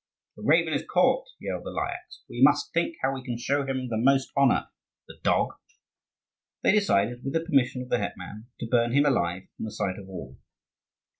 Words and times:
"The 0.35 0.41
raven 0.41 0.73
is 0.73 0.83
caught!" 0.83 1.27
yelled 1.39 1.63
the 1.63 1.69
Lyakhs. 1.69 2.23
"We 2.27 2.41
must 2.41 2.73
think 2.73 2.95
how 3.03 3.13
we 3.13 3.23
can 3.23 3.37
show 3.37 3.67
him 3.67 3.87
the 3.87 3.97
most 3.99 4.31
honour, 4.35 4.69
the 5.07 5.19
dog!" 5.21 5.51
They 6.63 6.71
decided, 6.71 7.23
with 7.23 7.33
the 7.33 7.41
permission 7.45 7.83
of 7.83 7.89
the 7.89 7.99
hetman, 7.99 8.47
to 8.61 8.65
burn 8.67 8.93
him 8.93 9.05
alive 9.05 9.43
in 9.59 9.65
the 9.65 9.69
sight 9.71 9.99
of 9.99 10.09
all. 10.09 10.39